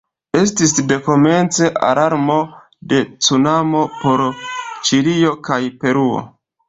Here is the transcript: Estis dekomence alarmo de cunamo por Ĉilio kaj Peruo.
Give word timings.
Estis 0.37 0.71
dekomence 0.91 1.67
alarmo 1.89 2.37
de 2.93 3.01
cunamo 3.27 3.85
por 4.01 4.25
Ĉilio 4.89 5.39
kaj 5.51 5.61
Peruo. 5.85 6.23